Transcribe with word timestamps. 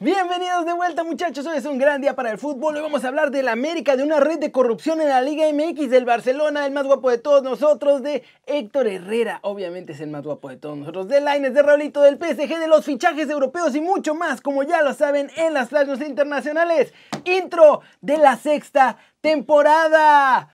Bienvenidos 0.00 0.64
de 0.64 0.74
vuelta 0.74 1.02
muchachos, 1.02 1.44
hoy 1.44 1.56
es 1.56 1.64
un 1.64 1.76
gran 1.76 2.00
día 2.00 2.14
para 2.14 2.30
el 2.30 2.38
fútbol, 2.38 2.76
hoy 2.76 2.82
vamos 2.82 3.04
a 3.04 3.08
hablar 3.08 3.32
de 3.32 3.42
la 3.42 3.50
América, 3.50 3.96
de 3.96 4.04
una 4.04 4.20
red 4.20 4.38
de 4.38 4.52
corrupción 4.52 5.00
en 5.00 5.08
la 5.08 5.20
Liga 5.20 5.44
MX, 5.52 5.90
del 5.90 6.04
Barcelona, 6.04 6.64
el 6.66 6.72
más 6.72 6.86
guapo 6.86 7.10
de 7.10 7.18
todos 7.18 7.42
nosotros, 7.42 8.00
de 8.04 8.22
Héctor 8.46 8.86
Herrera, 8.86 9.40
obviamente 9.42 9.94
es 9.94 10.00
el 10.00 10.10
más 10.10 10.22
guapo 10.22 10.50
de 10.50 10.56
todos 10.56 10.78
nosotros, 10.78 11.08
de 11.08 11.20
Laines, 11.20 11.52
de 11.52 11.64
Raulito, 11.64 12.00
del 12.00 12.16
PSG, 12.16 12.60
de 12.60 12.68
los 12.68 12.84
fichajes 12.84 13.28
europeos 13.28 13.74
y 13.74 13.80
mucho 13.80 14.14
más, 14.14 14.40
como 14.40 14.62
ya 14.62 14.82
lo 14.82 14.94
saben 14.94 15.32
en 15.36 15.52
las 15.52 15.70
playas 15.70 16.00
internacionales. 16.00 16.94
Intro 17.24 17.80
de 18.00 18.18
la 18.18 18.36
sexta 18.36 18.98
temporada. 19.20 20.48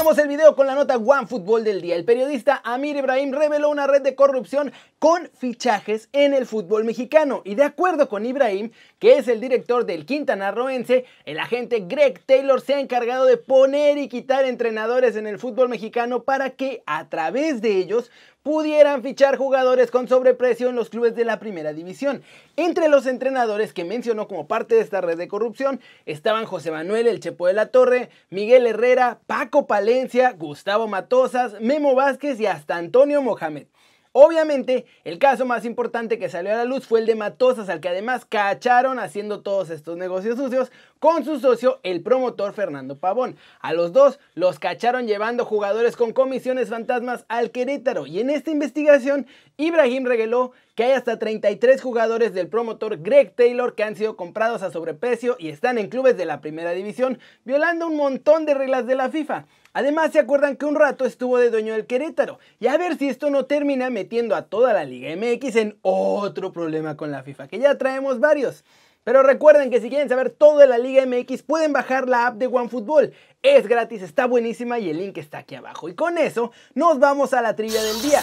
El 0.00 0.28
video 0.28 0.56
con 0.56 0.66
la 0.66 0.74
nota 0.74 0.96
One 0.96 1.26
Fútbol 1.26 1.62
del 1.62 1.82
día. 1.82 1.94
El 1.94 2.06
periodista 2.06 2.62
Amir 2.64 2.96
Ibrahim 2.96 3.32
reveló 3.32 3.68
una 3.68 3.86
red 3.86 4.00
de 4.00 4.14
corrupción 4.14 4.72
con 4.98 5.28
fichajes 5.34 6.08
en 6.12 6.32
el 6.32 6.46
fútbol 6.46 6.84
mexicano. 6.84 7.42
Y 7.44 7.54
de 7.54 7.64
acuerdo 7.64 8.08
con 8.08 8.24
Ibrahim, 8.24 8.70
que 8.98 9.18
es 9.18 9.28
el 9.28 9.40
director 9.40 9.84
del 9.84 10.06
Quintana 10.06 10.52
Roense, 10.52 11.04
el 11.26 11.38
agente 11.38 11.84
Greg 11.86 12.18
Taylor 12.24 12.62
se 12.62 12.74
ha 12.74 12.80
encargado 12.80 13.26
de 13.26 13.36
poner 13.36 13.98
y 13.98 14.08
quitar 14.08 14.46
entrenadores 14.46 15.16
en 15.16 15.26
el 15.26 15.38
fútbol 15.38 15.68
mexicano 15.68 16.24
para 16.24 16.50
que 16.50 16.82
a 16.86 17.08
través 17.08 17.60
de 17.60 17.76
ellos 17.76 18.10
pudieran 18.42 19.02
fichar 19.02 19.36
jugadores 19.36 19.90
con 19.90 20.08
sobreprecio 20.08 20.68
en 20.68 20.76
los 20.76 20.88
clubes 20.88 21.14
de 21.14 21.24
la 21.24 21.38
primera 21.38 21.72
división. 21.72 22.22
Entre 22.56 22.88
los 22.88 23.06
entrenadores 23.06 23.72
que 23.72 23.84
mencionó 23.84 24.28
como 24.28 24.46
parte 24.46 24.74
de 24.74 24.80
esta 24.80 25.00
red 25.00 25.18
de 25.18 25.28
corrupción 25.28 25.80
estaban 26.06 26.46
José 26.46 26.70
Manuel 26.70 27.06
El 27.06 27.20
Chepo 27.20 27.46
de 27.46 27.52
la 27.52 27.66
Torre, 27.66 28.10
Miguel 28.30 28.66
Herrera, 28.66 29.20
Paco 29.26 29.66
Palencia, 29.66 30.32
Gustavo 30.32 30.88
Matosas, 30.88 31.60
Memo 31.60 31.94
Vázquez 31.94 32.40
y 32.40 32.46
hasta 32.46 32.76
Antonio 32.76 33.22
Mohamed. 33.22 33.66
Obviamente, 34.12 34.86
el 35.04 35.20
caso 35.20 35.46
más 35.46 35.64
importante 35.64 36.18
que 36.18 36.28
salió 36.28 36.52
a 36.52 36.56
la 36.56 36.64
luz 36.64 36.84
fue 36.84 36.98
el 36.98 37.06
de 37.06 37.14
Matosas, 37.14 37.68
al 37.68 37.78
que 37.78 37.90
además 37.90 38.24
cacharon 38.24 38.98
haciendo 38.98 39.40
todos 39.40 39.70
estos 39.70 39.96
negocios 39.96 40.36
sucios 40.36 40.72
con 40.98 41.24
su 41.24 41.38
socio, 41.38 41.78
el 41.84 42.02
promotor 42.02 42.52
Fernando 42.52 42.98
Pavón. 42.98 43.36
A 43.60 43.72
los 43.72 43.92
dos 43.92 44.18
los 44.34 44.58
cacharon 44.58 45.06
llevando 45.06 45.44
jugadores 45.44 45.94
con 45.94 46.12
comisiones 46.12 46.70
fantasmas 46.70 47.24
al 47.28 47.52
Querétaro. 47.52 48.04
Y 48.08 48.18
en 48.18 48.30
esta 48.30 48.50
investigación, 48.50 49.28
Ibrahim 49.56 50.04
reveló 50.04 50.50
que 50.74 50.82
hay 50.82 50.92
hasta 50.92 51.20
33 51.20 51.80
jugadores 51.80 52.34
del 52.34 52.48
promotor 52.48 52.98
Greg 52.98 53.36
Taylor 53.36 53.76
que 53.76 53.84
han 53.84 53.94
sido 53.94 54.16
comprados 54.16 54.62
a 54.62 54.72
sobreprecio 54.72 55.36
y 55.38 55.50
están 55.50 55.78
en 55.78 55.88
clubes 55.88 56.16
de 56.16 56.24
la 56.24 56.40
primera 56.40 56.72
división, 56.72 57.20
violando 57.44 57.86
un 57.86 57.96
montón 57.96 58.44
de 58.44 58.54
reglas 58.54 58.88
de 58.88 58.96
la 58.96 59.08
FIFA. 59.08 59.46
Además, 59.72 60.12
se 60.12 60.18
acuerdan 60.18 60.56
que 60.56 60.66
un 60.66 60.74
rato 60.74 61.04
estuvo 61.04 61.38
de 61.38 61.50
dueño 61.50 61.74
del 61.74 61.86
Querétaro. 61.86 62.38
Y 62.58 62.66
a 62.66 62.76
ver 62.76 62.98
si 62.98 63.08
esto 63.08 63.30
no 63.30 63.46
termina 63.46 63.88
metiendo 63.90 64.34
a 64.34 64.42
toda 64.42 64.72
la 64.72 64.84
Liga 64.84 65.14
MX 65.14 65.56
en 65.56 65.78
otro 65.82 66.52
problema 66.52 66.96
con 66.96 67.10
la 67.10 67.22
FIFA, 67.22 67.48
que 67.48 67.58
ya 67.58 67.78
traemos 67.78 68.18
varios. 68.18 68.64
Pero 69.04 69.22
recuerden 69.22 69.70
que 69.70 69.80
si 69.80 69.88
quieren 69.88 70.08
saber 70.08 70.30
todo 70.30 70.58
de 70.58 70.66
la 70.66 70.76
Liga 70.76 71.06
MX 71.06 71.42
pueden 71.42 71.72
bajar 71.72 72.08
la 72.08 72.26
app 72.26 72.36
de 72.36 72.48
OneFootball. 72.48 73.12
Es 73.42 73.66
gratis, 73.66 74.02
está 74.02 74.26
buenísima 74.26 74.78
y 74.78 74.90
el 74.90 74.98
link 74.98 75.16
está 75.18 75.38
aquí 75.38 75.54
abajo. 75.54 75.88
Y 75.88 75.94
con 75.94 76.18
eso 76.18 76.52
nos 76.74 76.98
vamos 76.98 77.32
a 77.32 77.40
la 77.40 77.56
trilla 77.56 77.82
del 77.82 78.02
día. 78.02 78.22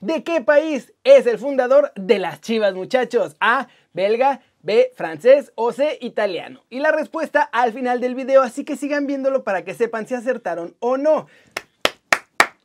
¿De 0.00 0.24
qué 0.24 0.40
país 0.40 0.92
es 1.04 1.26
el 1.26 1.38
fundador 1.38 1.92
de 1.94 2.18
las 2.18 2.40
Chivas, 2.40 2.74
muchachos? 2.74 3.36
A. 3.40 3.68
Belga, 3.92 4.40
B, 4.62 4.92
francés 4.94 5.52
o 5.54 5.72
C, 5.72 5.98
italiano. 6.00 6.64
Y 6.70 6.80
la 6.80 6.92
respuesta 6.92 7.42
al 7.42 7.72
final 7.72 8.00
del 8.00 8.14
video, 8.14 8.42
así 8.42 8.64
que 8.64 8.76
sigan 8.76 9.06
viéndolo 9.06 9.44
para 9.44 9.64
que 9.64 9.74
sepan 9.74 10.06
si 10.06 10.14
acertaron 10.14 10.74
o 10.80 10.96
no. 10.96 11.26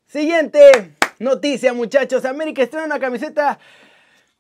Siguiente 0.08 0.96
noticia 1.20 1.74
muchachos, 1.74 2.26
América 2.26 2.64
estrena 2.64 2.86
una 2.86 3.00
camiseta 3.00 3.60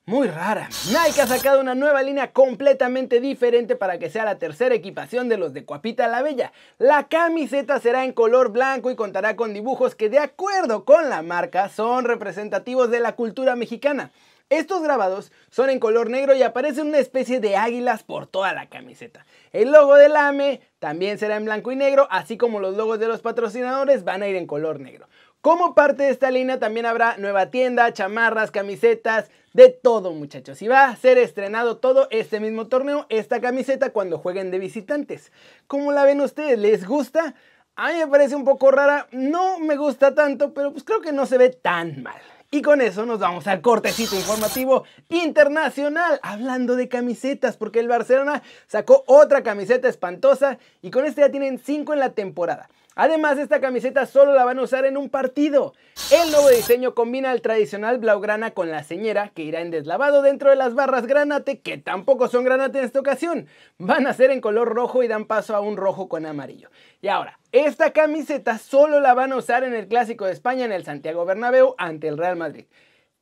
muy 0.06 0.28
rara. 0.28 0.67
Nike 0.88 1.22
ha 1.22 1.28
sacado 1.28 1.62
una 1.62 1.75
nueva 1.75 2.01
línea 2.01 2.31
completamente 2.31 3.22
diferente 3.22 3.75
para 3.75 4.00
que 4.00 4.09
sea 4.09 4.25
la 4.25 4.39
tercera 4.39 4.73
equipación 4.73 5.29
de 5.29 5.38
los 5.38 5.53
de 5.53 5.63
Cuapita 5.63 6.07
la 6.07 6.23
Bella. 6.23 6.51
La 6.79 7.07
camiseta 7.07 7.79
será 7.79 8.03
en 8.03 8.12
color 8.12 8.51
blanco 8.51 8.89
y 8.89 8.95
contará 8.95 9.35
con 9.35 9.53
dibujos 9.53 9.95
que 9.95 10.09
de 10.09 10.19
acuerdo 10.19 10.85
con 10.85 11.09
la 11.09 11.22
marca 11.22 11.69
son 11.69 12.06
representativos 12.06 12.89
de 12.89 13.00
la 13.00 13.16
cultura 13.16 13.56
mexicana. 13.56 14.12
Estos 14.51 14.84
grabados 14.84 15.31
son 15.50 15.69
en 15.69 15.79
color 15.79 16.09
negro 16.09 16.35
y 16.35 16.44
aparecen 16.44 16.88
una 16.88 16.97
especie 16.97 17.39
de 17.39 17.56
águilas 17.56 18.03
por 18.03 18.28
toda 18.28 18.51
la 18.51 18.67
camiseta. 18.67 19.25
El 19.53 19.72
logo 19.72 19.95
del 19.95 20.13
AME 20.13 20.59
también 20.78 21.17
será 21.17 21.38
en 21.38 21.45
blanco 21.45 21.72
y 21.72 21.78
negro, 21.78 22.06
así 22.12 22.35
como 22.35 22.59
los 22.59 22.75
logos 22.75 23.00
de 23.00 23.07
los 23.07 23.22
patrocinadores 23.22 24.03
van 24.03 24.23
a 24.23 24.28
ir 24.28 24.35
en 24.35 24.47
color 24.47 24.81
negro. 24.81 25.07
Como 25.39 25.73
parte 25.73 26.03
de 26.03 26.09
esta 26.09 26.31
línea 26.31 26.59
también 26.59 26.85
habrá 26.85 27.16
nueva 27.16 27.45
tienda, 27.45 27.94
chamarras, 27.94 28.51
camisetas, 28.51 29.31
de 29.53 29.69
todo 29.69 30.12
muchachos. 30.12 30.62
Y 30.62 30.68
va 30.68 30.89
a 30.89 30.95
ser 30.97 31.18
estrenado 31.18 31.78
todo 31.78 32.09
este 32.12 32.41
mismo 32.41 32.68
torneo, 32.68 33.06
esta 33.07 33.39
camiseta 33.39 33.91
cuando 33.91 34.18
jueguen 34.18 34.51
de 34.51 34.59
visitantes. 34.59 35.31
¿Cómo 35.68 35.94
la 35.94 36.03
ven 36.03 36.19
ustedes? 36.19 36.59
¿Les 36.59 36.85
gusta? 36.85 37.35
A 37.78 37.94
mí 37.94 38.00
me 38.00 38.07
parece 38.07 38.35
un 38.35 38.44
poco 38.44 38.69
rara, 38.69 39.07
no 39.13 39.59
me 39.59 39.78
gusta 39.78 40.13
tanto, 40.13 40.53
pero 40.53 40.73
pues 40.73 40.83
creo 40.83 41.00
que 41.00 41.13
no 41.13 41.25
se 41.25 41.38
ve 41.38 41.51
tan 41.51 42.03
mal. 42.03 42.22
Y 42.53 42.62
con 42.62 42.81
eso 42.81 43.06
nos 43.06 43.19
vamos 43.19 43.47
al 43.47 43.62
cortecito 43.62 44.13
informativo 44.17 44.84
internacional, 45.07 46.19
hablando 46.22 46.75
de 46.75 46.89
camisetas, 46.89 47.56
porque 47.56 47.79
el 47.79 47.88
Barcelona 47.88 48.44
sacó 48.67 49.06
otra 49.07 49.41
camiseta 49.41 49.88
espantosa 49.88 50.57
y 50.81 50.91
con 50.91 51.06
este 51.06 51.22
ya 51.22 51.31
tienen 51.31 51.59
5 51.59 51.94
en 51.94 52.00
la 52.00 52.09
temporada. 52.09 52.67
Además, 52.96 53.38
esta 53.38 53.62
camiseta 53.62 54.06
solo 54.06 54.34
la 54.34 54.44
van 54.44 54.59
a 54.59 54.63
usar 54.63 54.85
en 54.85 54.97
un 54.97 55.09
partido. 55.09 55.74
El 56.12 56.29
nuevo 56.31 56.50
diseño 56.50 56.94
combina 56.94 57.31
el 57.31 57.41
tradicional 57.41 58.00
blaugrana 58.00 58.52
con 58.52 58.69
la 58.69 58.84
señera, 58.84 59.29
que 59.29 59.44
irá 59.44 59.62
en 59.62 59.72
deslavado 59.72 60.22
dentro 60.22 60.50
de 60.50 60.57
las 60.57 60.74
barras 60.74 61.07
granate, 61.07 61.59
que 61.59 61.78
tampoco 61.78 62.28
son 62.28 62.44
granate 62.44 62.80
en 62.80 62.85
esta 62.85 63.00
ocasión. 63.00 63.47
Van 63.78 64.07
a 64.07 64.13
ser 64.13 64.30
en 64.31 64.41
color 64.41 64.69
rojo 64.74 65.03
y 65.03 65.07
dan 65.07 65.25
paso 65.25 65.56
a 65.56 65.62
un 65.62 65.78
rojo 65.78 66.09
con 66.09 66.25
amarillo. 66.25 66.69
Y 67.01 67.07
ahora, 67.07 67.40
esta 67.53 67.94
camiseta 67.94 68.57
solo 68.57 69.00
la 69.00 69.13
van 69.13 69.31
a 69.31 69.38
usar 69.38 69.63
en 69.63 69.74
el 69.74 69.88
Clásico 69.88 70.25
de 70.25 70.34
España 70.34 70.66
en 70.66 70.74
el 70.74 70.84
Santiago 70.84 71.25
Bernabéu 71.25 71.75
ante 71.78 72.09
el 72.09 72.18
Real 72.18 72.35
Madrid. 72.35 72.66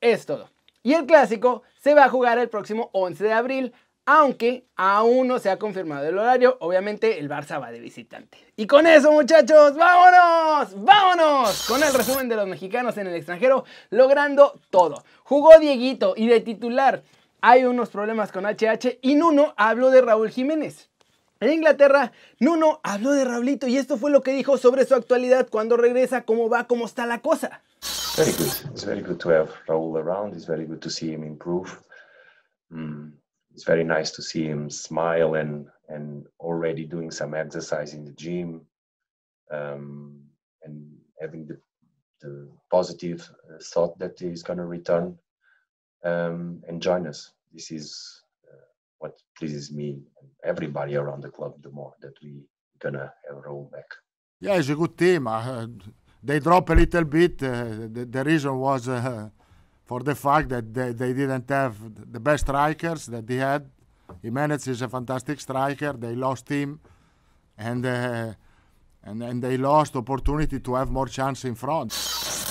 Es 0.02 0.25
todo. 0.25 0.50
Y 0.81 0.94
el 0.94 1.06
Clásico 1.06 1.62
se 1.79 1.94
va 1.94 2.06
a 2.06 2.09
jugar 2.09 2.40
el 2.40 2.50
próximo 2.50 2.90
11 2.94 3.24
de 3.24 3.34
abril 3.34 3.74
aunque 4.12 4.66
aún 4.75 5.28
no 5.28 5.38
se 5.38 5.52
ha 5.52 5.59
confirmado 5.59 6.08
el 6.08 6.18
horario, 6.18 6.58
obviamente 6.62 7.20
el 7.20 7.30
Barça 7.30 7.62
va 7.62 7.70
de 7.70 7.80
visitante. 7.80 8.40
Y 8.56 8.66
con 8.66 8.88
eso 8.88 9.12
muchachos, 9.12 9.75
vámonos, 9.75 10.84
vámonos 10.84 11.68
con 11.68 11.84
el 11.84 11.94
resumen 11.94 12.28
de 12.28 12.36
los 12.36 12.47
mexicanos 12.47 12.97
en 12.97 13.06
el 13.06 13.14
extranjero, 13.14 13.66
logrando 13.92 14.59
todo. 14.72 15.03
Jugó 15.22 15.59
Dieguito 15.59 16.16
y 16.18 16.28
de 16.28 16.40
titular 16.40 17.03
hay 17.40 17.66
unos 17.66 17.90
problemas 17.90 18.31
con 18.31 18.46
HH 18.47 18.97
y 19.03 19.14
Nuno 19.14 19.53
habló 19.58 19.92
de 19.92 20.02
Raúl 20.02 20.31
Jiménez. 20.31 20.90
En 21.40 21.53
Inglaterra, 21.53 22.12
Nuno 22.40 22.80
habló 22.81 23.12
de 23.12 23.26
Raulito 23.26 23.68
y 23.68 23.78
esto 23.78 23.96
fue 23.97 24.09
lo 24.09 24.24
que 24.24 24.34
dijo 24.34 24.58
sobre 24.58 24.86
su 24.86 24.96
actualidad 24.96 25.50
cuando 25.52 25.78
regresa, 25.78 26.24
cómo 26.24 26.50
va, 26.50 26.66
cómo 26.66 26.86
está 26.86 27.06
la 27.06 27.22
cosa. 27.22 27.62
Very 28.18 28.31
good. 28.31 28.72
It's 28.72 28.86
very 28.86 29.03
good 29.03 29.20
to 29.20 29.30
have 29.30 29.50
Raúl 29.68 29.96
around. 30.00 30.34
It's 30.34 30.47
very 30.47 30.66
good 30.66 30.80
to 30.80 30.90
see 30.90 31.14
him 31.14 31.24
improve. 31.24 31.70
Mm. 32.72 33.19
It's 33.53 33.63
very 33.63 33.83
nice 33.83 34.11
to 34.11 34.21
see 34.21 34.45
him 34.45 34.69
smile 34.69 35.35
and 35.35 35.67
and 35.89 36.25
already 36.39 36.85
doing 36.85 37.11
some 37.11 37.33
exercise 37.33 37.93
in 37.93 38.05
the 38.05 38.11
gym 38.13 38.61
um, 39.51 40.21
and 40.63 40.85
having 41.19 41.47
the, 41.47 41.59
the 42.21 42.47
positive 42.69 43.27
uh, 43.49 43.57
thought 43.73 43.97
that 43.97 44.19
he's 44.19 44.43
going 44.43 44.59
to 44.59 44.65
return 44.65 45.17
um, 46.03 46.61
and 46.67 46.81
join 46.81 47.07
us. 47.07 47.31
This 47.51 47.71
is 47.71 48.21
uh, 48.47 48.65
what 48.99 49.19
pleases 49.35 49.71
me 49.71 50.03
and 50.21 50.29
everybody 50.43 50.95
around 50.95 51.23
the 51.23 51.31
club 51.31 51.53
the 51.63 51.71
more 51.71 51.93
that 52.01 52.13
we 52.21 52.43
gonna 52.79 53.11
have 53.28 53.43
Raul 53.43 53.72
back. 53.72 53.90
Yeah, 54.40 54.55
it's 54.55 54.69
a 54.69 54.75
good 54.75 54.97
team. 54.97 55.28
Uh, 55.28 55.67
they 56.23 56.40
drop 56.40 56.69
a 56.69 56.73
little 56.73 57.03
bit. 57.03 57.43
Uh, 57.43 57.63
the, 57.91 58.07
the, 58.09 58.23
reason 58.23 58.57
was 58.57 58.87
uh, 58.87 59.29
for 59.90 60.03
the 60.03 60.14
fact 60.14 60.50
that 60.50 60.72
they, 60.72 60.91
they 60.91 61.14
didn't 61.14 61.50
have 61.50 61.76
the 62.16 62.20
best 62.20 62.46
strikers 62.46 63.08
that 63.08 63.26
they 63.26 63.38
had. 63.38 63.62
Jimenez 64.22 64.68
is 64.68 64.84
a 64.84 64.88
fantastic 64.88 65.40
striker. 65.40 65.94
They 65.94 66.16
lost 66.16 66.47
him, 66.47 66.80
and, 67.58 67.84
uh, 67.84 68.34
and, 69.03 69.24
and 69.24 69.41
they 69.41 69.58
lost 69.58 69.96
opportunity 69.96 70.59
to 70.59 70.76
have 70.76 70.91
more 70.91 71.08
chance 71.08 71.44
in 71.44 71.56
front. 71.56 71.91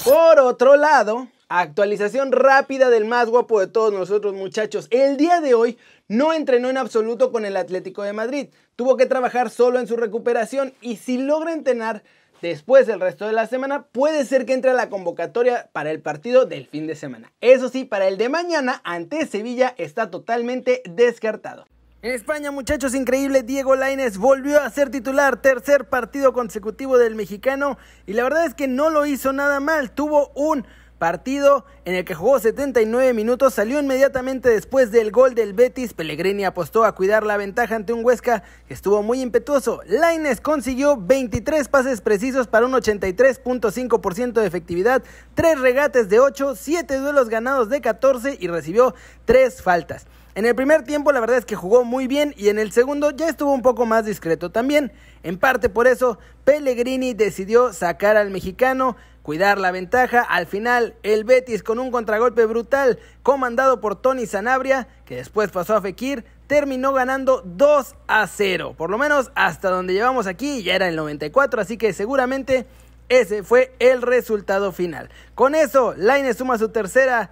Por 0.04 0.40
otro 0.40 0.76
lado, 0.76 1.28
actualización 1.48 2.32
rápida 2.32 2.90
del 2.90 3.04
más 3.04 3.30
guapo 3.30 3.60
de 3.60 3.68
todos 3.68 3.92
nosotros 3.92 4.34
muchachos. 4.34 4.88
El 4.90 5.16
día 5.16 5.40
de 5.40 5.54
hoy 5.54 5.78
no 6.08 6.32
entrenó 6.32 6.70
en 6.70 6.76
absoluto 6.76 7.30
con 7.30 7.44
el 7.44 7.56
Atlético 7.56 8.02
de 8.02 8.14
Madrid. 8.14 8.48
Tuvo 8.74 8.96
que 8.96 9.06
trabajar 9.06 9.50
solo 9.50 9.78
en 9.78 9.86
su 9.86 9.96
recuperación 9.96 10.74
y 10.80 10.96
si 10.96 11.18
logra 11.18 11.52
entrenar 11.52 12.02
Después, 12.40 12.88
el 12.88 13.00
resto 13.00 13.26
de 13.26 13.32
la 13.32 13.46
semana, 13.46 13.86
puede 13.86 14.24
ser 14.24 14.46
que 14.46 14.52
entre 14.52 14.70
a 14.70 14.74
la 14.74 14.88
convocatoria 14.88 15.68
para 15.72 15.90
el 15.90 16.00
partido 16.00 16.46
del 16.46 16.66
fin 16.66 16.86
de 16.86 16.94
semana. 16.94 17.32
Eso 17.40 17.68
sí, 17.68 17.84
para 17.84 18.06
el 18.06 18.16
de 18.16 18.28
mañana 18.28 18.80
ante 18.84 19.26
Sevilla 19.26 19.74
está 19.76 20.10
totalmente 20.10 20.82
descartado. 20.88 21.66
En 22.00 22.12
España, 22.12 22.52
muchachos, 22.52 22.94
increíble, 22.94 23.42
Diego 23.42 23.74
Lainez 23.74 24.18
volvió 24.18 24.60
a 24.60 24.70
ser 24.70 24.88
titular, 24.88 25.42
tercer 25.42 25.88
partido 25.88 26.32
consecutivo 26.32 26.96
del 26.96 27.16
mexicano 27.16 27.76
y 28.06 28.12
la 28.12 28.22
verdad 28.22 28.46
es 28.46 28.54
que 28.54 28.68
no 28.68 28.88
lo 28.88 29.04
hizo 29.04 29.32
nada 29.32 29.58
mal, 29.58 29.90
tuvo 29.90 30.30
un 30.36 30.64
partido 30.98 31.64
en 31.84 31.94
el 31.94 32.04
que 32.04 32.14
jugó 32.14 32.38
79 32.38 33.14
minutos, 33.14 33.54
salió 33.54 33.80
inmediatamente 33.80 34.50
después 34.50 34.90
del 34.90 35.10
gol 35.10 35.34
del 35.34 35.52
Betis, 35.52 35.94
Pellegrini 35.94 36.44
apostó 36.44 36.84
a 36.84 36.94
cuidar 36.94 37.24
la 37.24 37.36
ventaja 37.36 37.76
ante 37.76 37.92
un 37.92 38.04
Huesca 38.04 38.42
que 38.66 38.74
estuvo 38.74 39.02
muy 39.02 39.20
impetuoso, 39.20 39.80
Laines 39.86 40.40
consiguió 40.40 40.96
23 40.96 41.68
pases 41.68 42.00
precisos 42.00 42.48
para 42.48 42.66
un 42.66 42.72
83.5% 42.72 44.32
de 44.32 44.46
efectividad, 44.46 45.02
3 45.34 45.60
regates 45.60 46.08
de 46.08 46.20
8, 46.20 46.54
7 46.56 46.96
duelos 46.98 47.28
ganados 47.28 47.68
de 47.68 47.80
14 47.80 48.36
y 48.40 48.48
recibió 48.48 48.94
3 49.24 49.62
faltas. 49.62 50.06
En 50.34 50.46
el 50.46 50.54
primer 50.54 50.84
tiempo 50.84 51.10
la 51.10 51.18
verdad 51.18 51.38
es 51.38 51.44
que 51.44 51.56
jugó 51.56 51.82
muy 51.82 52.06
bien 52.06 52.32
y 52.36 52.48
en 52.48 52.60
el 52.60 52.70
segundo 52.70 53.10
ya 53.10 53.28
estuvo 53.28 53.52
un 53.52 53.62
poco 53.62 53.86
más 53.86 54.04
discreto 54.04 54.52
también. 54.52 54.92
En 55.24 55.36
parte 55.36 55.68
por 55.68 55.88
eso 55.88 56.20
Pellegrini 56.44 57.12
decidió 57.12 57.72
sacar 57.72 58.16
al 58.16 58.30
mexicano, 58.30 58.96
cuidar 59.28 59.58
la 59.58 59.72
ventaja. 59.72 60.22
Al 60.22 60.46
final 60.46 60.94
el 61.02 61.24
Betis 61.24 61.62
con 61.62 61.78
un 61.78 61.90
contragolpe 61.90 62.46
brutal 62.46 62.98
comandado 63.22 63.78
por 63.78 64.00
Tony 64.00 64.24
Sanabria, 64.24 64.88
que 65.04 65.16
después 65.16 65.50
pasó 65.50 65.76
a 65.76 65.82
Fekir, 65.82 66.24
terminó 66.46 66.94
ganando 66.94 67.42
2 67.44 67.94
a 68.06 68.26
0. 68.26 68.74
Por 68.74 68.88
lo 68.88 68.96
menos 68.96 69.30
hasta 69.34 69.68
donde 69.68 69.92
llevamos 69.92 70.26
aquí 70.26 70.62
ya 70.62 70.76
era 70.76 70.88
el 70.88 70.96
94, 70.96 71.60
así 71.60 71.76
que 71.76 71.92
seguramente 71.92 72.64
ese 73.10 73.42
fue 73.42 73.74
el 73.80 74.00
resultado 74.00 74.72
final. 74.72 75.10
Con 75.34 75.54
eso, 75.54 75.92
Laine 75.98 76.32
suma 76.32 76.56
su 76.56 76.70
tercera 76.70 77.28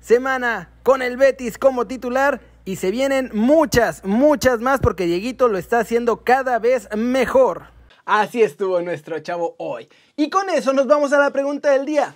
semana 0.00 0.68
con 0.82 1.00
el 1.00 1.16
Betis 1.16 1.56
como 1.56 1.86
titular 1.86 2.42
y 2.66 2.76
se 2.76 2.90
vienen 2.90 3.30
muchas, 3.32 4.04
muchas 4.04 4.60
más 4.60 4.80
porque 4.80 5.06
Dieguito 5.06 5.48
lo 5.48 5.56
está 5.56 5.78
haciendo 5.78 6.24
cada 6.24 6.58
vez 6.58 6.90
mejor. 6.94 7.77
Así 8.08 8.42
estuvo 8.42 8.80
nuestro 8.80 9.18
chavo 9.18 9.54
hoy. 9.58 9.86
Y 10.16 10.30
con 10.30 10.48
eso 10.48 10.72
nos 10.72 10.86
vamos 10.86 11.12
a 11.12 11.18
la 11.18 11.30
pregunta 11.30 11.72
del 11.72 11.84
día. 11.84 12.14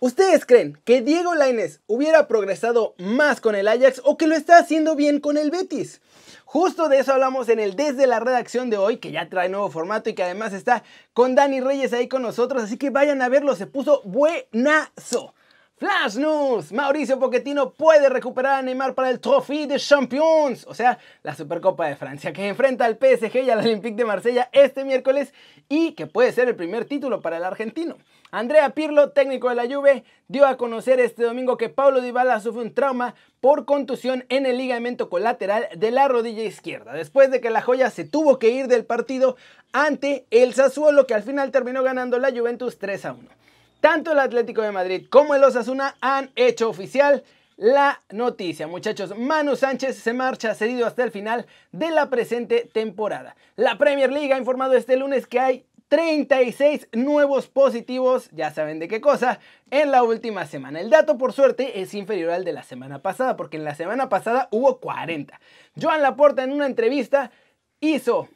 ¿Ustedes 0.00 0.46
creen 0.46 0.78
que 0.86 1.02
Diego 1.02 1.34
Lainez 1.34 1.80
hubiera 1.86 2.26
progresado 2.26 2.94
más 2.96 3.42
con 3.42 3.54
el 3.54 3.68
Ajax 3.68 4.00
o 4.02 4.16
que 4.16 4.28
lo 4.28 4.34
está 4.34 4.56
haciendo 4.56 4.96
bien 4.96 5.20
con 5.20 5.36
el 5.36 5.50
Betis? 5.50 6.00
Justo 6.46 6.88
de 6.88 7.00
eso 7.00 7.12
hablamos 7.12 7.50
en 7.50 7.60
el 7.60 7.76
Desde 7.76 8.06
la 8.06 8.18
redacción 8.18 8.70
de 8.70 8.78
hoy, 8.78 8.96
que 8.96 9.12
ya 9.12 9.28
trae 9.28 9.50
nuevo 9.50 9.68
formato 9.68 10.08
y 10.08 10.14
que 10.14 10.22
además 10.22 10.54
está 10.54 10.84
con 11.12 11.34
Dani 11.34 11.60
Reyes 11.60 11.92
ahí 11.92 12.08
con 12.08 12.22
nosotros, 12.22 12.62
así 12.62 12.78
que 12.78 12.88
vayan 12.88 13.20
a 13.20 13.28
verlo, 13.28 13.56
se 13.56 13.66
puso 13.66 14.00
buenazo. 14.04 15.34
Flash 15.78 16.16
News, 16.16 16.72
Mauricio 16.72 17.18
Pochettino 17.18 17.74
puede 17.74 18.08
recuperar 18.08 18.54
a 18.54 18.62
Neymar 18.62 18.94
para 18.94 19.10
el 19.10 19.20
Trophée 19.20 19.66
de 19.66 19.78
Champions, 19.78 20.64
o 20.66 20.72
sea, 20.72 20.98
la 21.22 21.34
Supercopa 21.34 21.86
de 21.86 21.96
Francia, 21.96 22.32
que 22.32 22.48
enfrenta 22.48 22.86
al 22.86 22.96
PSG 22.96 23.44
y 23.44 23.50
al 23.50 23.58
Olympique 23.58 23.94
de 23.94 24.06
Marsella 24.06 24.48
este 24.52 24.86
miércoles 24.86 25.34
y 25.68 25.92
que 25.92 26.06
puede 26.06 26.32
ser 26.32 26.48
el 26.48 26.56
primer 26.56 26.86
título 26.86 27.20
para 27.20 27.36
el 27.36 27.44
argentino. 27.44 27.98
Andrea 28.30 28.70
Pirlo, 28.70 29.10
técnico 29.10 29.50
de 29.50 29.54
la 29.54 29.66
Juve, 29.66 30.04
dio 30.28 30.46
a 30.46 30.56
conocer 30.56 30.98
este 30.98 31.24
domingo 31.24 31.58
que 31.58 31.68
Paulo 31.68 32.00
Dybala 32.00 32.40
sufre 32.40 32.62
un 32.62 32.72
trauma 32.72 33.14
por 33.42 33.66
contusión 33.66 34.24
en 34.30 34.46
el 34.46 34.56
ligamento 34.56 35.10
colateral 35.10 35.68
de 35.76 35.90
la 35.90 36.08
rodilla 36.08 36.44
izquierda, 36.44 36.94
después 36.94 37.30
de 37.30 37.42
que 37.42 37.50
la 37.50 37.60
joya 37.60 37.90
se 37.90 38.04
tuvo 38.04 38.38
que 38.38 38.48
ir 38.48 38.68
del 38.68 38.86
partido 38.86 39.36
ante 39.74 40.24
el 40.30 40.54
Sassuolo, 40.54 41.06
que 41.06 41.12
al 41.12 41.22
final 41.22 41.50
terminó 41.50 41.82
ganando 41.82 42.18
la 42.18 42.30
Juventus 42.30 42.78
3 42.78 43.04
a 43.04 43.12
1. 43.12 43.45
Tanto 43.86 44.10
el 44.10 44.18
Atlético 44.18 44.62
de 44.62 44.72
Madrid 44.72 45.06
como 45.08 45.36
el 45.36 45.44
Osasuna 45.44 45.94
han 46.00 46.32
hecho 46.34 46.68
oficial 46.68 47.22
la 47.56 48.02
noticia, 48.10 48.66
muchachos. 48.66 49.16
Manu 49.16 49.54
Sánchez 49.54 49.96
se 49.96 50.12
marcha 50.12 50.56
cedido 50.56 50.88
hasta 50.88 51.04
el 51.04 51.12
final 51.12 51.46
de 51.70 51.92
la 51.92 52.10
presente 52.10 52.68
temporada. 52.72 53.36
La 53.54 53.78
Premier 53.78 54.10
League 54.10 54.32
ha 54.32 54.38
informado 54.38 54.74
este 54.74 54.96
lunes 54.96 55.28
que 55.28 55.38
hay 55.38 55.66
36 55.86 56.88
nuevos 56.94 57.46
positivos, 57.46 58.28
ya 58.32 58.50
saben 58.50 58.80
de 58.80 58.88
qué 58.88 59.00
cosa, 59.00 59.38
en 59.70 59.92
la 59.92 60.02
última 60.02 60.46
semana. 60.46 60.80
El 60.80 60.90
dato, 60.90 61.16
por 61.16 61.32
suerte, 61.32 61.80
es 61.80 61.94
inferior 61.94 62.32
al 62.32 62.44
de 62.44 62.54
la 62.54 62.64
semana 62.64 63.02
pasada, 63.02 63.36
porque 63.36 63.56
en 63.56 63.62
la 63.62 63.76
semana 63.76 64.08
pasada 64.08 64.48
hubo 64.50 64.80
40. 64.80 65.40
Joan 65.80 66.02
Laporta 66.02 66.42
en 66.42 66.50
una 66.50 66.66
entrevista 66.66 67.30
hizo 67.78 68.28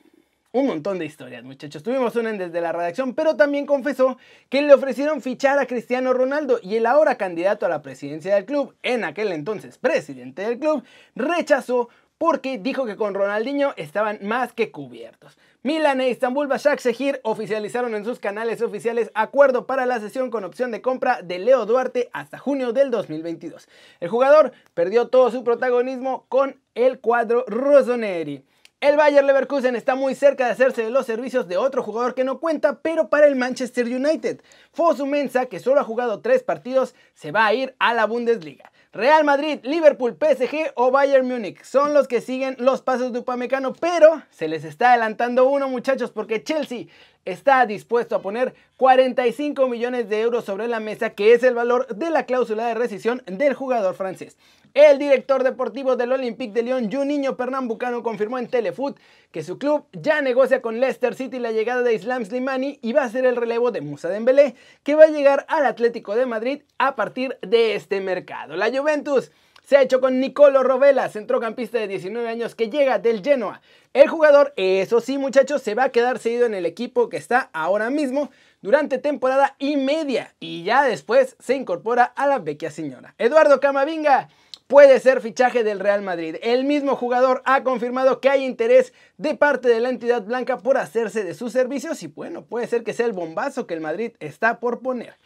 un 0.53 0.67
montón 0.67 0.99
de 0.99 1.07
historias, 1.07 1.45
muchachos. 1.45 1.83
Tuvimos 1.83 2.17
una 2.17 2.33
desde 2.33 2.61
la 2.61 2.73
redacción, 2.73 3.15
pero 3.15 3.37
también 3.37 3.67
confesó 3.67 4.19
que 4.49 4.63
le 4.63 4.75
ofrecieron 4.75 5.23
fichar 5.23 5.59
a 5.59 5.67
Cristiano 5.67 6.13
Ronaldo 6.13 6.59
y 6.63 6.77
el 6.77 6.87
ahora 6.87 7.17
candidato 7.17 7.67
a 7.67 7.69
la 7.69 7.83
presidencia 7.83 8.35
del 8.35 8.47
club, 8.47 8.75
en 8.83 9.05
aquel 9.05 9.33
entonces 9.33 9.79
presidente 9.79 10.43
del 10.43 10.59
club, 10.59 10.83
rechazó 11.15 11.89
porque 12.19 12.59
dijo 12.59 12.85
que 12.85 12.97
con 12.97 13.15
Ronaldinho 13.15 13.73
estaban 13.77 14.19
más 14.23 14.53
que 14.53 14.71
cubiertos. 14.71 15.39
Milan 15.63 16.03
e 16.03 16.11
Istanbul 16.11 16.49
Başakşehir 16.49 17.21
oficializaron 17.23 17.95
en 17.95 18.05
sus 18.05 18.19
canales 18.19 18.61
oficiales 18.61 19.11
acuerdo 19.15 19.67
para 19.67 19.87
la 19.87 20.01
sesión 20.01 20.31
con 20.31 20.45
opción 20.45 20.71
de 20.71 20.83
compra 20.83 21.23
de 21.23 21.39
Leo 21.39 21.65
Duarte 21.65 22.11
hasta 22.13 22.39
junio 22.39 22.73
del 22.73 22.91
2022. 22.91 23.69
El 24.01 24.09
jugador 24.09 24.53
perdió 24.75 25.09
todo 25.09 25.31
su 25.31 25.45
protagonismo 25.45 26.27
con 26.29 26.61
el 26.75 27.01
cuadro 27.01 27.45
Rossoneri. 27.47 28.45
El 28.81 28.97
Bayer 28.97 29.23
Leverkusen 29.23 29.77
está 29.77 29.95
muy 29.95 30.15
cerca 30.15 30.47
de 30.47 30.53
hacerse 30.53 30.83
de 30.83 30.89
los 30.89 31.05
servicios 31.05 31.47
de 31.47 31.59
otro 31.59 31.83
jugador 31.83 32.15
que 32.15 32.25
no 32.25 32.41
cuenta, 32.41 32.81
pero 32.81 33.11
para 33.11 33.27
el 33.27 33.37
Manchester 33.37 33.85
United. 33.85 34.41
Fosu 34.73 35.05
Mensa, 35.05 35.45
que 35.45 35.61
solo 35.61 35.83
ha 35.83 35.85
jugado 35.85 36.21
tres 36.23 36.43
partidos, 36.43 36.95
se 37.13 37.31
va 37.31 37.45
a 37.45 37.53
ir 37.53 37.75
a 37.79 37.93
la 37.93 38.07
Bundesliga. 38.07 38.73
Real 38.95 39.23
Madrid, 39.23 39.61
Liverpool, 39.65 40.17
PSG 40.19 40.73
o 40.77 40.91
Bayern 40.91 41.29
Múnich 41.29 41.63
son 41.63 41.93
los 41.93 42.09
que 42.09 42.23
siguen 42.23 42.57
los 42.59 42.81
pasos 42.81 43.13
de 43.13 43.19
Upamecano, 43.19 43.75
pero 43.75 44.23
se 44.31 44.49
les 44.49 44.65
está 44.65 44.93
adelantando 44.93 45.47
uno, 45.47 45.69
muchachos, 45.69 46.11
porque 46.11 46.43
Chelsea 46.43 46.87
está 47.27 47.67
dispuesto 47.67 48.17
a 48.17 48.23
poner 48.23 48.55
45 48.79 49.69
millones 49.69 50.09
de 50.09 50.23
euros 50.23 50.47
sobre 50.47 50.69
la 50.69 50.81
mesa, 50.81 51.11
que 51.11 51.35
es 51.35 51.43
el 51.43 51.55
valor 51.55 51.87
de 51.95 52.09
la 52.09 52.25
cláusula 52.25 52.67
de 52.67 52.75
rescisión 52.75 53.23
del 53.27 53.53
jugador 53.53 53.95
francés. 53.95 54.39
El 54.73 54.99
director 55.01 55.43
deportivo 55.43 55.97
del 55.97 56.13
Olympique 56.13 56.53
de 56.53 56.63
Lyon, 56.63 56.93
Juninho 56.93 57.37
Pernambucano, 57.37 58.05
confirmó 58.05 58.39
en 58.39 58.47
Telefoot 58.47 58.97
que 59.33 59.43
su 59.43 59.59
club 59.59 59.85
ya 59.93 60.23
negocia 60.23 60.63
con 60.63 60.79
Leicester 60.79 61.17
City 61.17 61.41
la 61.41 61.51
llegada 61.51 61.83
de 61.83 61.95
Islam 61.95 62.25
Slimani 62.25 62.79
y 62.81 62.93
va 62.93 63.03
a 63.03 63.09
ser 63.09 63.27
el 63.27 63.35
relevo 63.35 63.73
de 63.73 63.81
Musa 63.81 64.09
Dembélé, 64.09 64.55
que 64.85 64.95
va 64.95 65.05
a 65.05 65.09
llegar 65.09 65.45
al 65.49 65.67
Atlético 65.67 66.15
de 66.15 66.27
Madrid 66.27 66.63
a 66.79 66.95
partir 66.95 67.37
de 67.43 67.75
este 67.75 68.01
mercado. 68.01 68.55
La 68.55 68.71
Juventus 68.71 69.33
se 69.65 69.77
ha 69.77 69.83
hecho 69.83 70.01
con 70.01 70.21
Nicolo 70.21 70.63
Rovella, 70.63 71.09
centrocampista 71.09 71.79
de 71.79 71.89
19 71.89 72.29
años 72.29 72.55
que 72.55 72.71
llega 72.71 73.01
del 73.01 73.25
Genoa. 73.25 73.63
El 73.93 74.09
jugador, 74.09 74.53
eso 74.57 75.01
sí 75.01 75.19
muchachos, 75.19 75.63
se 75.63 75.75
va 75.75 75.85
a 75.85 75.89
quedar 75.91 76.21
seguido 76.21 76.47
en 76.47 76.55
el 76.55 76.65
equipo 76.65 77.09
que 77.09 77.17
está 77.17 77.51
ahora 77.53 77.91
mismo 77.91 78.31
durante 78.63 78.99
temporada 78.99 79.57
y 79.59 79.77
media 79.77 80.35
y 80.39 80.63
ya 80.63 80.85
después 80.85 81.37
se 81.41 81.55
incorpora 81.55 82.05
a 82.05 82.29
la 82.29 82.39
vecchia 82.39 82.71
señora. 82.71 83.15
Eduardo 83.19 83.59
Camavinga 83.59 84.29
puede 84.71 85.01
ser 85.01 85.21
fichaje 85.21 85.65
del 85.65 85.81
Real 85.81 86.01
Madrid. 86.01 86.37
El 86.43 86.65
mismo 86.65 86.95
jugador 86.95 87.43
ha 87.45 87.65
confirmado 87.65 88.21
que 88.21 88.31
hay 88.31 88.45
interés 88.45 88.93
de 89.19 89.35
parte 89.35 89.69
de 89.69 89.81
la 89.81 89.89
entidad 89.89 90.23
blanca 90.23 90.59
por 90.59 90.79
hacerse 90.79 91.25
de 91.25 91.35
sus 91.35 91.53
servicios 91.53 92.05
y 92.05 92.07
bueno, 92.07 92.45
puede 92.45 92.69
ser 92.69 92.85
que 92.85 92.93
sea 92.93 93.07
el 93.07 93.13
bombazo 93.13 93.67
que 93.67 93.75
el 93.75 93.81
Madrid 93.81 94.13
está 94.21 94.61
por 94.61 94.79
poner. 94.79 95.17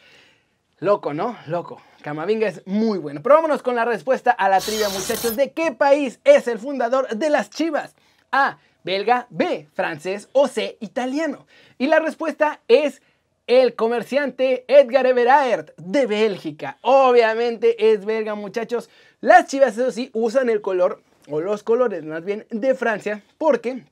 Loco, 0.79 1.13
¿no? 1.13 1.37
Loco. 1.45 1.79
Camavinga 2.01 2.47
es 2.47 2.65
muy 2.65 2.97
bueno. 2.97 3.21
Pero 3.21 3.35
vámonos 3.35 3.61
con 3.61 3.75
la 3.75 3.85
respuesta 3.85 4.31
a 4.31 4.49
la 4.49 4.59
trivia, 4.59 4.89
muchachos. 4.89 5.35
¿De 5.35 5.51
qué 5.51 5.71
país 5.71 6.19
es 6.23 6.47
el 6.47 6.57
fundador 6.57 7.07
de 7.15 7.29
las 7.29 7.51
Chivas? 7.51 7.95
A. 8.31 8.57
Belga. 8.83 9.27
B. 9.29 9.69
Francés. 9.73 10.27
O 10.33 10.47
C. 10.47 10.77
Italiano. 10.81 11.45
Y 11.77 11.87
la 11.87 11.99
respuesta 11.99 12.61
es 12.67 13.01
el 13.47 13.75
comerciante 13.75 14.65
Edgar 14.67 15.05
Everaert 15.05 15.75
de 15.77 16.07
Bélgica. 16.07 16.77
Obviamente 16.81 17.91
es 17.91 18.05
belga, 18.05 18.35
muchachos. 18.35 18.89
Las 19.21 19.47
chivas, 19.47 19.77
eso 19.77 19.91
sí, 19.91 20.09
usan 20.13 20.49
el 20.49 20.61
color, 20.61 21.01
o 21.29 21.41
los 21.41 21.63
colores 21.63 22.03
más 22.03 22.23
bien, 22.23 22.45
de 22.49 22.73
Francia, 22.75 23.23
porque 23.37 23.83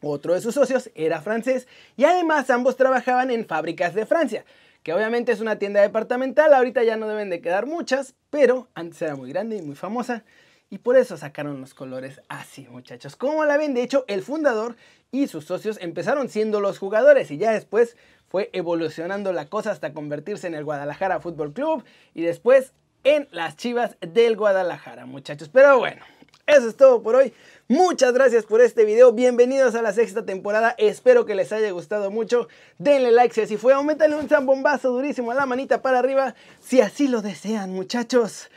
otro 0.00 0.34
de 0.34 0.40
sus 0.40 0.54
socios 0.54 0.90
era 0.94 1.20
francés 1.20 1.66
y 1.96 2.04
además 2.04 2.50
ambos 2.50 2.76
trabajaban 2.76 3.30
en 3.30 3.46
fábricas 3.46 3.94
de 3.94 4.06
Francia, 4.06 4.44
que 4.82 4.92
obviamente 4.92 5.32
es 5.32 5.40
una 5.40 5.58
tienda 5.58 5.80
departamental, 5.80 6.54
ahorita 6.54 6.84
ya 6.84 6.96
no 6.96 7.08
deben 7.08 7.30
de 7.30 7.40
quedar 7.40 7.66
muchas, 7.66 8.14
pero 8.30 8.68
antes 8.74 9.00
era 9.02 9.16
muy 9.16 9.30
grande 9.30 9.56
y 9.56 9.62
muy 9.62 9.74
famosa. 9.74 10.24
Y 10.70 10.78
por 10.78 10.98
eso 10.98 11.16
sacaron 11.16 11.62
los 11.62 11.72
colores 11.72 12.20
así, 12.28 12.68
muchachos. 12.68 13.16
Como 13.16 13.46
la 13.46 13.56
ven, 13.56 13.72
de 13.72 13.82
hecho, 13.82 14.04
el 14.06 14.22
fundador 14.22 14.76
y 15.10 15.26
sus 15.26 15.46
socios 15.46 15.78
empezaron 15.80 16.28
siendo 16.28 16.60
los 16.60 16.78
jugadores 16.78 17.30
y 17.30 17.38
ya 17.38 17.52
después 17.52 17.96
fue 18.28 18.50
evolucionando 18.52 19.32
la 19.32 19.48
cosa 19.48 19.70
hasta 19.70 19.92
convertirse 19.92 20.46
en 20.46 20.54
el 20.54 20.64
Guadalajara 20.64 21.20
Fútbol 21.20 21.52
Club 21.52 21.84
y 22.14 22.22
después 22.22 22.72
en 23.04 23.28
las 23.30 23.56
Chivas 23.56 23.96
del 24.00 24.36
Guadalajara, 24.36 25.06
muchachos. 25.06 25.48
Pero 25.48 25.78
bueno, 25.78 26.04
eso 26.46 26.68
es 26.68 26.76
todo 26.76 27.02
por 27.02 27.14
hoy. 27.14 27.32
Muchas 27.68 28.12
gracias 28.12 28.44
por 28.44 28.60
este 28.60 28.84
video. 28.84 29.12
Bienvenidos 29.12 29.74
a 29.74 29.82
la 29.82 29.92
sexta 29.92 30.24
temporada. 30.24 30.74
Espero 30.78 31.26
que 31.26 31.34
les 31.34 31.52
haya 31.52 31.70
gustado 31.70 32.10
mucho. 32.10 32.48
Denle 32.78 33.12
like 33.12 33.34
si 33.34 33.42
así 33.42 33.56
fue. 33.56 33.74
Aumentale 33.74 34.14
un 34.14 34.28
zambombazo 34.28 34.90
durísimo 34.90 35.30
a 35.30 35.34
la 35.34 35.46
manita 35.46 35.82
para 35.82 35.98
arriba 35.98 36.34
si 36.60 36.80
así 36.80 37.08
lo 37.08 37.22
desean, 37.22 37.72
muchachos. 37.72 38.50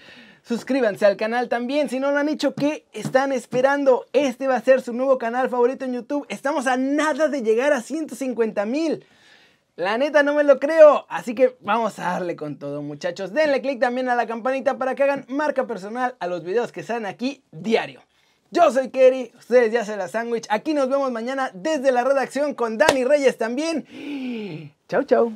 Suscríbanse 0.44 1.06
al 1.06 1.18
canal 1.18 1.50
también 1.50 1.90
si 1.90 2.00
no 2.00 2.12
lo 2.12 2.18
han 2.18 2.30
hecho. 2.30 2.56
¿Qué 2.56 2.86
están 2.94 3.32
esperando? 3.32 4.06
Este 4.12 4.48
va 4.48 4.56
a 4.56 4.62
ser 4.62 4.82
su 4.82 4.92
nuevo 4.92 5.18
canal 5.18 5.50
favorito 5.50 5.86
en 5.86 5.94
YouTube. 5.94 6.26
Estamos 6.30 6.68
a 6.68 6.78
nada 6.78 7.28
de 7.28 7.42
llegar 7.42 7.74
a 7.74 7.82
150 7.82 8.66
mil. 8.66 9.06
La 9.78 9.98
neta 9.98 10.22
no 10.22 10.34
me 10.34 10.44
lo 10.44 10.60
creo, 10.60 11.06
así 11.08 11.34
que 11.34 11.58
vamos 11.62 11.98
a 11.98 12.04
darle 12.04 12.36
con 12.36 12.60
todo 12.60 12.82
muchachos. 12.82 13.34
Denle 13.34 13.62
click 13.62 13.80
también 13.80 14.10
a 14.10 14.16
la 14.16 14.28
campanita 14.28 14.78
para 14.78 14.96
que 14.96 15.04
hagan 15.04 15.26
marca 15.30 15.66
personal 15.66 16.16
a 16.20 16.28
los 16.28 16.44
videos 16.44 16.72
que 16.72 16.84
salen 16.84 17.06
aquí 17.06 17.44
diario. 17.52 18.02
Yo 18.52 18.70
soy 18.70 18.90
Kerry, 18.90 19.32
ustedes 19.40 19.72
ya 19.72 19.86
se 19.86 19.96
la 19.96 20.10
sándwich. 20.10 20.46
Aquí 20.50 20.74
nos 20.74 20.90
vemos 20.90 21.10
mañana 21.10 21.52
desde 21.54 21.94
la 21.94 22.04
redacción 22.04 22.54
con 22.54 22.78
Dani 22.78 23.06
Reyes 23.06 23.38
también. 23.38 24.74
Chau, 24.90 25.04
chau. 25.04 25.32